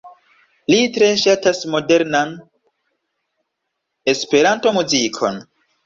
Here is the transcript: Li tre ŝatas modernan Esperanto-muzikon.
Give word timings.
Li 0.73 0.79
tre 0.95 1.09
ŝatas 1.23 1.61
modernan 1.75 2.33
Esperanto-muzikon. 4.17 5.43